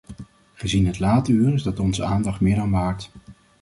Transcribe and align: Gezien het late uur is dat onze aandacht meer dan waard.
Gezien 0.53 0.85
het 0.85 0.99
late 0.99 1.31
uur 1.31 1.53
is 1.53 1.63
dat 1.63 1.79
onze 1.79 2.03
aandacht 2.03 2.39
meer 2.41 2.55
dan 2.55 2.71
waard. 2.71 3.11